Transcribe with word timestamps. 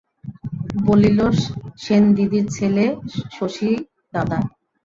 বলিল, 0.85 1.19
সেনদিদির 1.83 2.45
ছেলে 2.55 2.85
শশীদাদা। 3.33 4.39